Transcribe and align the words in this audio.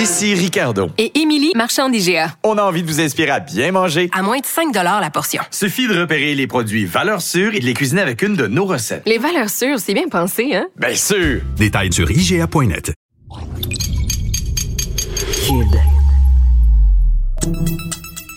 Ici 0.00 0.32
Ricardo. 0.34 0.90
Et 0.96 1.18
Émilie, 1.18 1.50
marchand 1.56 1.88
d'IGA. 1.88 2.28
On 2.44 2.56
a 2.56 2.62
envie 2.62 2.82
de 2.82 2.86
vous 2.86 3.00
inspirer 3.00 3.30
à 3.30 3.40
bien 3.40 3.72
manger. 3.72 4.08
À 4.12 4.22
moins 4.22 4.38
de 4.38 4.46
5 4.46 4.72
la 4.72 5.10
portion. 5.10 5.42
Suffit 5.50 5.88
de 5.88 5.98
repérer 5.98 6.36
les 6.36 6.46
produits 6.46 6.84
valeurs 6.84 7.20
sûres 7.20 7.52
et 7.52 7.58
de 7.58 7.64
les 7.64 7.74
cuisiner 7.74 8.02
avec 8.02 8.22
une 8.22 8.36
de 8.36 8.46
nos 8.46 8.64
recettes. 8.64 9.02
Les 9.06 9.18
valeurs 9.18 9.50
sûres, 9.50 9.80
c'est 9.80 9.94
bien 9.94 10.08
pensé, 10.08 10.54
hein? 10.54 10.68
Bien 10.78 10.94
sûr! 10.94 11.40
Détails 11.56 11.92
sur 11.92 12.08
IGA.net. 12.08 12.92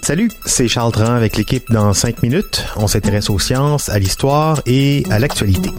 Salut, 0.01 0.31
c'est 0.47 0.67
Charles 0.67 0.91
Dran 0.93 1.13
avec 1.13 1.37
l'équipe 1.37 1.65
dans 1.69 1.93
5 1.93 2.23
minutes. 2.23 2.65
On 2.75 2.87
s'intéresse 2.87 3.29
aux 3.29 3.37
sciences, 3.37 3.87
à 3.89 3.99
l'histoire 3.99 4.61
et 4.65 5.03
à 5.11 5.19
l'actualité. 5.19 5.69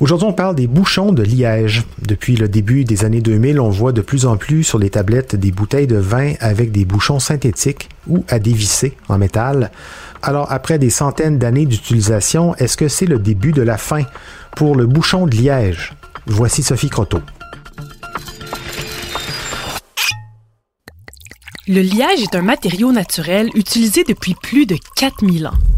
Aujourd'hui, 0.00 0.26
on 0.26 0.32
parle 0.32 0.56
des 0.56 0.66
bouchons 0.66 1.12
de 1.12 1.22
liège. 1.22 1.84
Depuis 2.10 2.34
le 2.34 2.48
début 2.48 2.82
des 2.82 3.04
années 3.04 3.20
2000, 3.20 3.60
on 3.60 3.70
voit 3.70 3.92
de 3.92 4.00
plus 4.00 4.26
en 4.26 4.36
plus 4.36 4.64
sur 4.64 4.80
les 4.80 4.90
tablettes 4.90 5.36
des 5.36 5.52
bouteilles 5.52 5.86
de 5.86 5.96
vin 5.96 6.32
avec 6.40 6.72
des 6.72 6.84
bouchons 6.84 7.20
synthétiques 7.20 7.88
ou 8.08 8.24
à 8.28 8.40
dévisser 8.40 8.96
en 9.08 9.16
métal. 9.16 9.70
Alors, 10.20 10.50
après 10.50 10.80
des 10.80 10.90
centaines 10.90 11.38
d'années 11.38 11.66
d'utilisation, 11.66 12.56
est-ce 12.56 12.76
que 12.76 12.88
c'est 12.88 13.06
le 13.06 13.20
début 13.20 13.52
de 13.52 13.62
la 13.62 13.78
fin 13.78 14.02
pour 14.56 14.74
le 14.74 14.86
bouchon 14.86 15.28
de 15.28 15.36
liège? 15.36 15.92
Voici 16.26 16.64
Sophie 16.64 16.90
Croteau. 16.90 17.20
Le 21.68 21.80
liège 21.80 22.22
est 22.24 22.34
un 22.34 22.42
matériau 22.42 22.90
naturel 22.90 23.50
utilisé 23.54 24.02
depuis 24.02 24.34
plus 24.34 24.66
de 24.66 24.76
4000 24.96 25.46
ans. 25.46 25.69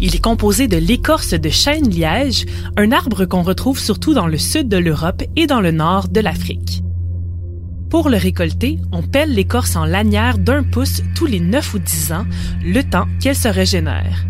Il 0.00 0.14
est 0.14 0.22
composé 0.22 0.68
de 0.68 0.76
l'écorce 0.76 1.34
de 1.34 1.48
chêne 1.48 1.90
liège, 1.90 2.46
un 2.76 2.92
arbre 2.92 3.24
qu'on 3.24 3.42
retrouve 3.42 3.80
surtout 3.80 4.14
dans 4.14 4.28
le 4.28 4.38
sud 4.38 4.68
de 4.68 4.76
l'Europe 4.76 5.24
et 5.34 5.46
dans 5.46 5.60
le 5.60 5.72
nord 5.72 6.08
de 6.08 6.20
l'Afrique. 6.20 6.82
Pour 7.90 8.08
le 8.08 8.16
récolter, 8.16 8.78
on 8.92 9.02
pèle 9.02 9.32
l'écorce 9.32 9.74
en 9.74 9.84
lanière 9.84 10.38
d'un 10.38 10.62
pouce 10.62 11.02
tous 11.16 11.26
les 11.26 11.40
9 11.40 11.74
ou 11.74 11.78
10 11.78 12.12
ans, 12.12 12.26
le 12.62 12.82
temps 12.82 13.06
qu'elle 13.20 13.34
se 13.34 13.48
régénère. 13.48 14.24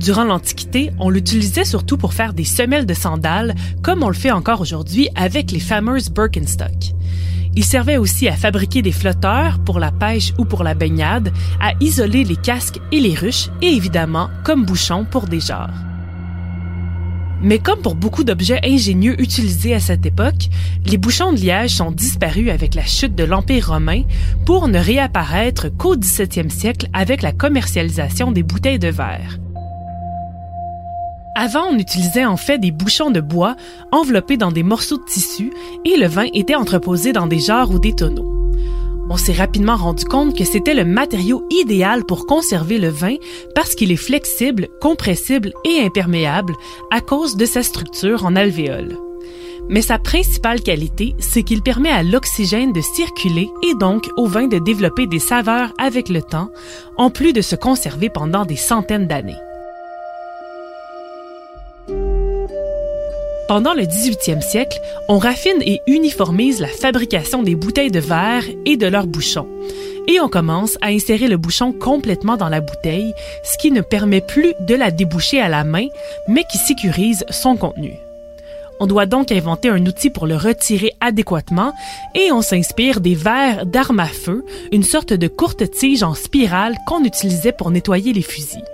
Durant 0.00 0.24
l'Antiquité, 0.24 0.90
on 0.98 1.10
l'utilisait 1.10 1.64
surtout 1.64 1.96
pour 1.96 2.12
faire 2.12 2.34
des 2.34 2.44
semelles 2.44 2.86
de 2.86 2.94
sandales, 2.94 3.54
comme 3.82 4.02
on 4.02 4.08
le 4.08 4.14
fait 4.14 4.30
encore 4.30 4.60
aujourd'hui 4.60 5.08
avec 5.14 5.52
les 5.52 5.60
fameuses 5.60 6.10
Birkenstock. 6.10 6.94
Il 7.56 7.64
servait 7.64 7.96
aussi 7.96 8.28
à 8.28 8.36
fabriquer 8.36 8.82
des 8.82 8.92
flotteurs 8.92 9.58
pour 9.58 9.80
la 9.80 9.90
pêche 9.90 10.34
ou 10.38 10.44
pour 10.44 10.62
la 10.62 10.74
baignade, 10.74 11.32
à 11.58 11.72
isoler 11.80 12.22
les 12.22 12.36
casques 12.36 12.80
et 12.92 13.00
les 13.00 13.14
ruches 13.14 13.48
et 13.62 13.68
évidemment 13.68 14.28
comme 14.44 14.66
bouchon 14.66 15.06
pour 15.10 15.26
des 15.26 15.40
jarres. 15.40 15.82
Mais 17.42 17.58
comme 17.58 17.80
pour 17.80 17.94
beaucoup 17.94 18.24
d'objets 18.24 18.60
ingénieux 18.62 19.20
utilisés 19.20 19.74
à 19.74 19.80
cette 19.80 20.04
époque, 20.04 20.48
les 20.84 20.98
bouchons 20.98 21.32
de 21.32 21.38
liège 21.38 21.70
sont 21.70 21.92
disparus 21.92 22.50
avec 22.50 22.74
la 22.74 22.84
chute 22.84 23.14
de 23.14 23.24
l'Empire 23.24 23.68
romain 23.68 24.02
pour 24.44 24.68
ne 24.68 24.78
réapparaître 24.78 25.68
qu'au 25.76 25.96
17e 25.96 26.50
siècle 26.50 26.88
avec 26.92 27.22
la 27.22 27.32
commercialisation 27.32 28.32
des 28.32 28.42
bouteilles 28.42 28.78
de 28.78 28.88
verre. 28.88 29.38
Avant, 31.38 31.66
on 31.70 31.78
utilisait 31.78 32.24
en 32.24 32.38
fait 32.38 32.56
des 32.56 32.70
bouchons 32.70 33.10
de 33.10 33.20
bois 33.20 33.56
enveloppés 33.92 34.38
dans 34.38 34.50
des 34.50 34.62
morceaux 34.62 34.96
de 34.96 35.04
tissu 35.04 35.52
et 35.84 35.98
le 35.98 36.06
vin 36.06 36.28
était 36.32 36.54
entreposé 36.54 37.12
dans 37.12 37.26
des 37.26 37.40
jarres 37.40 37.70
ou 37.70 37.78
des 37.78 37.94
tonneaux. 37.94 38.32
On 39.10 39.18
s'est 39.18 39.34
rapidement 39.34 39.76
rendu 39.76 40.06
compte 40.06 40.34
que 40.34 40.44
c'était 40.44 40.72
le 40.72 40.86
matériau 40.86 41.46
idéal 41.50 42.04
pour 42.06 42.24
conserver 42.24 42.78
le 42.78 42.88
vin 42.88 43.16
parce 43.54 43.74
qu'il 43.74 43.92
est 43.92 43.96
flexible, 43.96 44.68
compressible 44.80 45.52
et 45.66 45.82
imperméable 45.82 46.54
à 46.90 47.02
cause 47.02 47.36
de 47.36 47.44
sa 47.44 47.62
structure 47.62 48.24
en 48.24 48.34
alvéole. 48.34 48.96
Mais 49.68 49.82
sa 49.82 49.98
principale 49.98 50.62
qualité, 50.62 51.14
c'est 51.18 51.42
qu'il 51.42 51.60
permet 51.60 51.90
à 51.90 52.02
l'oxygène 52.02 52.72
de 52.72 52.80
circuler 52.80 53.50
et 53.62 53.74
donc 53.74 54.08
au 54.16 54.26
vin 54.26 54.46
de 54.46 54.58
développer 54.58 55.06
des 55.06 55.18
saveurs 55.18 55.74
avec 55.76 56.08
le 56.08 56.22
temps, 56.22 56.48
en 56.96 57.10
plus 57.10 57.34
de 57.34 57.42
se 57.42 57.56
conserver 57.56 58.08
pendant 58.08 58.46
des 58.46 58.56
centaines 58.56 59.06
d'années. 59.06 59.36
Pendant 63.48 63.74
le 63.74 63.82
18e 63.84 64.40
siècle, 64.40 64.80
on 65.08 65.18
raffine 65.18 65.62
et 65.62 65.80
uniformise 65.86 66.60
la 66.60 66.66
fabrication 66.66 67.44
des 67.44 67.54
bouteilles 67.54 67.92
de 67.92 68.00
verre 68.00 68.42
et 68.64 68.76
de 68.76 68.88
leurs 68.88 69.06
bouchons. 69.06 69.46
Et 70.08 70.18
on 70.20 70.28
commence 70.28 70.76
à 70.80 70.88
insérer 70.88 71.28
le 71.28 71.36
bouchon 71.36 71.72
complètement 71.72 72.36
dans 72.36 72.48
la 72.48 72.60
bouteille, 72.60 73.14
ce 73.44 73.56
qui 73.56 73.70
ne 73.70 73.82
permet 73.82 74.20
plus 74.20 74.54
de 74.60 74.74
la 74.74 74.90
déboucher 74.90 75.40
à 75.40 75.48
la 75.48 75.62
main, 75.62 75.86
mais 76.26 76.42
qui 76.50 76.58
sécurise 76.58 77.24
son 77.30 77.56
contenu. 77.56 77.94
On 78.80 78.88
doit 78.88 79.06
donc 79.06 79.30
inventer 79.30 79.68
un 79.68 79.86
outil 79.86 80.10
pour 80.10 80.26
le 80.26 80.36
retirer 80.36 80.92
adéquatement 81.00 81.72
et 82.16 82.32
on 82.32 82.42
s'inspire 82.42 83.00
des 83.00 83.14
verres 83.14 83.64
d'armes 83.64 84.00
à 84.00 84.06
feu, 84.06 84.44
une 84.72 84.82
sorte 84.82 85.12
de 85.12 85.28
courte 85.28 85.70
tige 85.70 86.02
en 86.02 86.14
spirale 86.14 86.74
qu'on 86.86 87.04
utilisait 87.04 87.52
pour 87.52 87.70
nettoyer 87.70 88.12
les 88.12 88.22
fusils. 88.22 88.64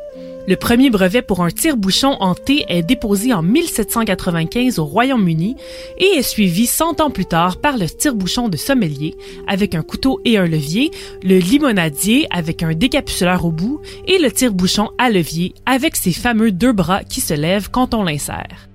Le 0.49 0.57
premier 0.57 0.91
brevet 0.91 1.23
pour 1.23 1.45
un 1.45 1.51
tire-bouchon 1.51 2.17
en 2.19 2.35
thé 2.35 2.65
est 2.69 2.83
déposé 2.83 3.33
en 3.33 3.43
1795 3.43 4.81
au 4.81 4.85
Royaume-Uni 4.85 5.55
et 5.99 6.05
est 6.05 6.23
suivi 6.23 6.67
100 6.67 7.01
ans 7.01 7.11
plus 7.11 7.27
tard 7.27 7.59
par 7.59 7.79
le 7.79 7.87
tire-bouchon 7.87 8.49
de 8.49 8.57
sommelier 8.57 9.15
avec 9.47 9.77
un 9.77 9.83
couteau 9.83 10.21
et 10.25 10.39
un 10.39 10.47
levier, 10.47 10.91
le 11.23 11.39
limonadier 11.39 12.27
avec 12.31 12.65
un 12.65 12.75
décapsuleur 12.75 13.45
au 13.45 13.53
bout 13.53 13.81
et 14.09 14.19
le 14.19 14.33
tire-bouchon 14.33 14.91
à 14.99 15.11
levier 15.11 15.55
avec 15.65 15.95
ses 15.95 16.13
fameux 16.13 16.51
deux 16.51 16.73
bras 16.73 17.05
qui 17.05 17.21
se 17.21 17.35
lèvent 17.35 17.71
quand 17.71 17.95
on 17.95 18.03
l'insère. 18.03 18.69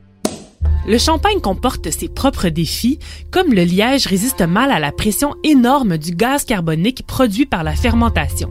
Le 0.88 0.98
champagne 0.98 1.42
comporte 1.42 1.92
ses 1.92 2.08
propres 2.08 2.48
défis, 2.48 2.98
comme 3.30 3.54
le 3.54 3.64
liège 3.64 4.08
résiste 4.08 4.42
mal 4.42 4.72
à 4.72 4.80
la 4.80 4.94
pression 4.94 5.36
énorme 5.44 5.98
du 5.98 6.16
gaz 6.16 6.46
carbonique 6.46 7.06
produit 7.06 7.46
par 7.46 7.66
la 7.66 7.76
fermentation 7.76 8.50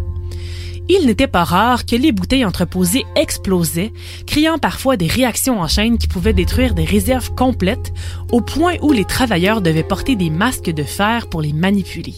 il 0.88 1.06
n'était 1.06 1.26
pas 1.26 1.44
rare 1.44 1.84
que 1.84 1.96
les 1.96 2.12
bouteilles 2.12 2.44
entreposées 2.44 3.04
explosaient, 3.16 3.92
créant 4.26 4.58
parfois 4.58 4.96
des 4.96 5.08
réactions 5.08 5.60
en 5.60 5.68
chaîne 5.68 5.98
qui 5.98 6.06
pouvaient 6.06 6.32
détruire 6.32 6.74
des 6.74 6.84
réserves 6.84 7.34
complètes, 7.34 7.92
au 8.30 8.40
point 8.40 8.74
où 8.82 8.92
les 8.92 9.04
travailleurs 9.04 9.62
devaient 9.62 9.82
porter 9.82 10.14
des 10.16 10.30
masques 10.30 10.70
de 10.70 10.84
fer 10.84 11.28
pour 11.28 11.42
les 11.42 11.52
manipuler. 11.52 12.14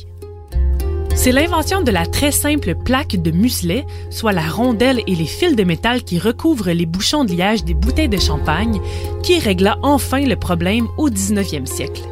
C'est 1.14 1.32
l'invention 1.32 1.82
de 1.82 1.90
la 1.90 2.06
très 2.06 2.30
simple 2.30 2.76
plaque 2.76 3.16
de 3.16 3.32
muselet, 3.32 3.84
soit 4.08 4.32
la 4.32 4.48
rondelle 4.48 5.02
et 5.08 5.16
les 5.16 5.26
fils 5.26 5.56
de 5.56 5.64
métal 5.64 6.04
qui 6.04 6.18
recouvrent 6.18 6.70
les 6.70 6.86
bouchons 6.86 7.24
de 7.24 7.32
liège 7.32 7.64
des 7.64 7.74
bouteilles 7.74 8.08
de 8.08 8.20
champagne, 8.20 8.80
qui 9.22 9.40
régla 9.40 9.78
enfin 9.82 10.20
le 10.20 10.36
problème 10.36 10.86
au 10.96 11.10
19e 11.10 11.66
siècle. 11.66 12.02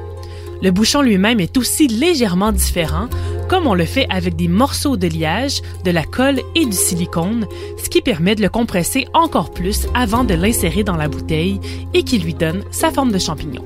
Le 0.61 0.70
bouchon 0.70 1.03
lui-même 1.03 1.38
est 1.38 1.56
aussi 1.56 1.87
légèrement 1.87 2.50
différent, 2.50 3.08
comme 3.48 3.66
on 3.66 3.75
le 3.75 3.84
fait 3.84 4.06
avec 4.10 4.37
des 4.37 4.48
morceaux 4.48 4.96
de 4.96 5.06
liège, 5.06 5.62
de 5.84 5.90
la 5.90 6.04
colle 6.04 6.40
et 6.54 6.66
du 6.66 6.76
silicone, 6.76 7.46
ce 7.82 7.88
qui 7.88 8.02
permet 8.02 8.34
de 8.34 8.43
le 8.43 8.48
compresser 8.48 9.06
encore 9.14 9.52
plus 9.52 9.87
avant 9.94 10.25
de 10.25 10.34
l'insérer 10.34 10.84
dans 10.84 10.96
la 10.96 11.08
bouteille 11.08 11.60
et 11.94 12.02
qui 12.02 12.19
lui 12.19 12.34
donne 12.34 12.62
sa 12.70 12.90
forme 12.90 13.12
de 13.12 13.19
champignon. 13.19 13.64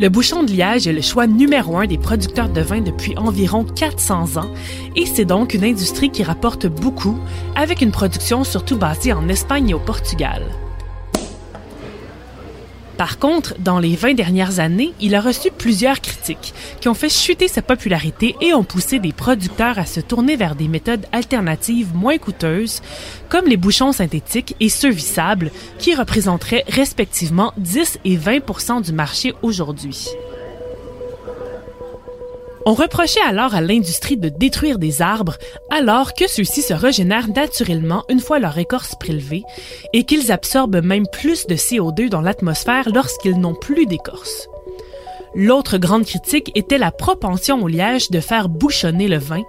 Le 0.00 0.08
bouchon 0.08 0.44
de 0.44 0.50
liège 0.50 0.86
est 0.86 0.94
le 0.94 1.02
choix 1.02 1.26
numéro 1.26 1.76
un 1.76 1.86
des 1.86 1.98
producteurs 1.98 2.48
de 2.48 2.62
vin 2.62 2.80
depuis 2.80 3.16
environ 3.18 3.64
400 3.64 4.38
ans 4.38 4.50
et 4.96 5.04
c'est 5.04 5.26
donc 5.26 5.52
une 5.52 5.64
industrie 5.64 6.10
qui 6.10 6.22
rapporte 6.22 6.66
beaucoup 6.66 7.18
avec 7.54 7.82
une 7.82 7.90
production 7.90 8.42
surtout 8.42 8.78
basée 8.78 9.12
en 9.12 9.28
Espagne 9.28 9.70
et 9.70 9.74
au 9.74 9.78
Portugal. 9.78 10.42
Par 13.00 13.18
contre, 13.18 13.54
dans 13.58 13.78
les 13.78 13.96
20 13.96 14.12
dernières 14.12 14.60
années, 14.60 14.92
il 15.00 15.14
a 15.14 15.22
reçu 15.22 15.50
plusieurs 15.50 16.02
critiques 16.02 16.52
qui 16.82 16.88
ont 16.90 16.92
fait 16.92 17.08
chuter 17.08 17.48
sa 17.48 17.62
popularité 17.62 18.36
et 18.42 18.52
ont 18.52 18.62
poussé 18.62 18.98
des 18.98 19.14
producteurs 19.14 19.78
à 19.78 19.86
se 19.86 20.00
tourner 20.00 20.36
vers 20.36 20.54
des 20.54 20.68
méthodes 20.68 21.06
alternatives 21.10 21.94
moins 21.94 22.18
coûteuses, 22.18 22.82
comme 23.30 23.46
les 23.46 23.56
bouchons 23.56 23.92
synthétiques 23.92 24.54
et 24.60 24.68
ceux 24.68 24.90
qui 25.78 25.94
représenteraient 25.94 26.66
respectivement 26.68 27.54
10 27.56 28.00
et 28.04 28.18
20 28.18 28.82
du 28.82 28.92
marché 28.92 29.32
aujourd'hui. 29.40 30.10
On 32.70 32.74
reprochait 32.74 33.20
alors 33.26 33.56
à 33.56 33.60
l'industrie 33.60 34.16
de 34.16 34.28
détruire 34.28 34.78
des 34.78 35.02
arbres 35.02 35.38
alors 35.70 36.14
que 36.14 36.28
ceux-ci 36.28 36.62
se 36.62 36.72
régénèrent 36.72 37.26
naturellement 37.26 38.04
une 38.08 38.20
fois 38.20 38.38
leur 38.38 38.56
écorce 38.58 38.94
prélevée 38.94 39.42
et 39.92 40.04
qu'ils 40.04 40.30
absorbent 40.30 40.80
même 40.80 41.08
plus 41.10 41.48
de 41.48 41.56
CO2 41.56 42.08
dans 42.08 42.20
l'atmosphère 42.20 42.88
lorsqu'ils 42.94 43.40
n'ont 43.40 43.56
plus 43.56 43.86
d'écorce. 43.86 44.46
L'autre 45.34 45.78
grande 45.78 46.04
critique 46.04 46.52
était 46.54 46.78
la 46.78 46.92
propension 46.92 47.60
au 47.60 47.66
liège 47.66 48.08
de 48.12 48.20
faire 48.20 48.48
bouchonner 48.48 49.08
le 49.08 49.18
vin 49.18 49.42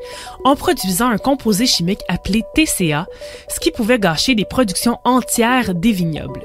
en 0.43 0.55
produisant 0.55 1.09
un 1.09 1.19
composé 1.19 1.67
chimique 1.67 2.01
appelé 2.07 2.41
TCA, 2.55 3.05
ce 3.49 3.59
qui 3.59 3.69
pouvait 3.69 3.99
gâcher 3.99 4.33
des 4.33 4.45
productions 4.45 4.97
entières 5.05 5.75
des 5.75 5.91
vignobles. 5.91 6.41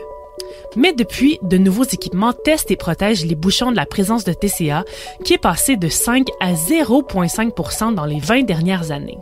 Mais 0.76 0.92
depuis, 0.92 1.38
de 1.42 1.56
nouveaux 1.56 1.84
équipements 1.84 2.32
testent 2.32 2.70
et 2.70 2.76
protègent 2.76 3.24
les 3.24 3.34
bouchons 3.34 3.70
de 3.70 3.76
la 3.76 3.86
présence 3.86 4.24
de 4.24 4.32
TCA, 4.32 4.84
qui 5.24 5.32
est 5.32 5.38
passé 5.38 5.76
de 5.76 5.88
5 5.88 6.28
à 6.40 6.52
0,5% 6.52 7.94
dans 7.94 8.04
les 8.04 8.20
20 8.20 8.42
dernières 8.42 8.90
années. 8.92 9.18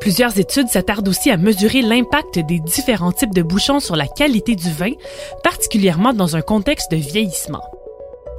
Plusieurs 0.00 0.38
études 0.38 0.68
s'attardent 0.68 1.08
aussi 1.08 1.30
à 1.30 1.36
mesurer 1.36 1.82
l'impact 1.82 2.38
des 2.38 2.58
différents 2.60 3.12
types 3.12 3.34
de 3.34 3.42
bouchons 3.42 3.80
sur 3.80 3.96
la 3.96 4.06
qualité 4.06 4.56
du 4.56 4.70
vin, 4.70 4.92
particulièrement 5.42 6.14
dans 6.14 6.36
un 6.36 6.40
contexte 6.40 6.90
de 6.90 6.96
vieillissement. 6.96 7.62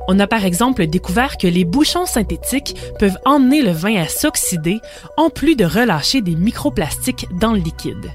On 0.07 0.19
a 0.19 0.25
par 0.25 0.45
exemple 0.45 0.87
découvert 0.87 1.37
que 1.37 1.47
les 1.47 1.63
bouchons 1.63 2.07
synthétiques 2.07 2.75
peuvent 2.97 3.19
emmener 3.25 3.61
le 3.61 3.71
vin 3.71 4.01
à 4.01 4.07
s'oxyder 4.07 4.79
en 5.17 5.29
plus 5.29 5.55
de 5.55 5.65
relâcher 5.65 6.21
des 6.21 6.35
microplastiques 6.35 7.27
dans 7.39 7.53
le 7.53 7.59
liquide. 7.59 8.11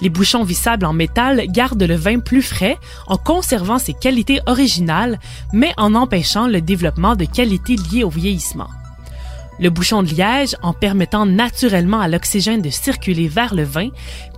Les 0.00 0.08
bouchons 0.08 0.44
vissables 0.44 0.86
en 0.86 0.92
métal 0.92 1.46
gardent 1.48 1.82
le 1.82 1.94
vin 1.94 2.20
plus 2.20 2.42
frais 2.42 2.78
en 3.06 3.16
conservant 3.16 3.78
ses 3.78 3.92
qualités 3.92 4.40
originales, 4.46 5.18
mais 5.52 5.72
en 5.76 5.94
empêchant 5.94 6.46
le 6.46 6.60
développement 6.60 7.16
de 7.16 7.24
qualités 7.26 7.76
liées 7.76 8.04
au 8.04 8.10
vieillissement. 8.10 8.68
Le 9.58 9.68
bouchon 9.68 10.02
de 10.02 10.08
liège, 10.08 10.56
en 10.62 10.72
permettant 10.72 11.26
naturellement 11.26 12.00
à 12.00 12.08
l'oxygène 12.08 12.62
de 12.62 12.70
circuler 12.70 13.28
vers 13.28 13.54
le 13.54 13.64
vin, 13.64 13.90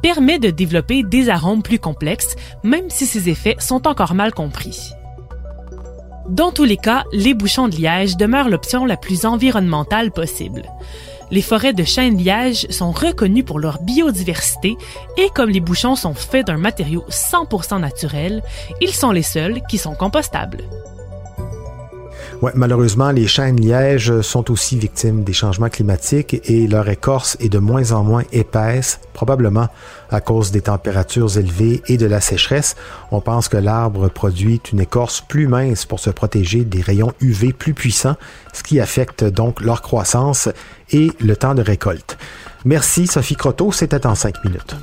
permet 0.02 0.40
de 0.40 0.50
développer 0.50 1.04
des 1.04 1.28
arômes 1.28 1.62
plus 1.62 1.78
complexes, 1.78 2.34
même 2.64 2.90
si 2.90 3.06
ces 3.06 3.28
effets 3.28 3.56
sont 3.60 3.86
encore 3.86 4.14
mal 4.14 4.34
compris. 4.34 4.94
Dans 6.28 6.52
tous 6.52 6.64
les 6.64 6.76
cas, 6.76 7.04
les 7.12 7.34
bouchons 7.34 7.68
de 7.68 7.76
liège 7.76 8.16
demeurent 8.16 8.48
l'option 8.48 8.84
la 8.84 8.96
plus 8.96 9.26
environnementale 9.26 10.12
possible. 10.12 10.62
Les 11.30 11.42
forêts 11.42 11.72
de 11.72 11.82
chêne-liège 11.82 12.68
sont 12.70 12.92
reconnues 12.92 13.42
pour 13.42 13.58
leur 13.58 13.82
biodiversité 13.82 14.76
et 15.16 15.28
comme 15.34 15.50
les 15.50 15.60
bouchons 15.60 15.96
sont 15.96 16.14
faits 16.14 16.46
d'un 16.46 16.58
matériau 16.58 17.04
100% 17.08 17.80
naturel, 17.80 18.42
ils 18.80 18.94
sont 18.94 19.10
les 19.10 19.22
seuls 19.22 19.62
qui 19.68 19.78
sont 19.78 19.94
compostables. 19.94 20.64
Malheureusement, 22.54 23.12
les 23.12 23.28
chênes 23.28 23.60
lièges 23.60 24.20
sont 24.22 24.50
aussi 24.50 24.76
victimes 24.76 25.22
des 25.22 25.32
changements 25.32 25.68
climatiques 25.68 26.40
et 26.50 26.66
leur 26.66 26.88
écorce 26.88 27.36
est 27.38 27.48
de 27.48 27.60
moins 27.60 27.92
en 27.92 28.02
moins 28.02 28.24
épaisse, 28.32 28.98
probablement 29.12 29.68
à 30.10 30.20
cause 30.20 30.50
des 30.50 30.62
températures 30.62 31.38
élevées 31.38 31.82
et 31.86 31.96
de 31.96 32.06
la 32.06 32.20
sécheresse. 32.20 32.74
On 33.12 33.20
pense 33.20 33.48
que 33.48 33.56
l'arbre 33.56 34.08
produit 34.08 34.60
une 34.72 34.80
écorce 34.80 35.20
plus 35.20 35.46
mince 35.46 35.86
pour 35.86 36.00
se 36.00 36.10
protéger 36.10 36.64
des 36.64 36.80
rayons 36.80 37.12
UV 37.20 37.52
plus 37.52 37.74
puissants, 37.74 38.16
ce 38.52 38.64
qui 38.64 38.80
affecte 38.80 39.22
donc 39.22 39.60
leur 39.60 39.80
croissance 39.80 40.48
et 40.90 41.12
le 41.20 41.36
temps 41.36 41.54
de 41.54 41.62
récolte. 41.62 42.18
Merci 42.64 43.06
Sophie 43.06 43.36
Croteau, 43.36 43.70
c'était 43.70 44.04
en 44.04 44.16
cinq 44.16 44.44
minutes. 44.44 44.74